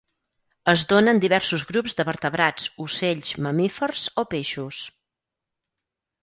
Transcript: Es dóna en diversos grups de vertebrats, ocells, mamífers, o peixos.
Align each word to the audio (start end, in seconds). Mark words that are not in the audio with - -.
Es 0.71 0.83
dóna 0.93 1.11
en 1.15 1.19
diversos 1.25 1.65
grups 1.71 1.95
de 1.99 2.05
vertebrats, 2.07 2.65
ocells, 2.87 3.35
mamífers, 3.49 4.07
o 4.23 4.25
peixos. 4.33 4.83